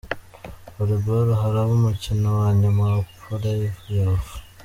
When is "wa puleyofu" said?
2.91-4.35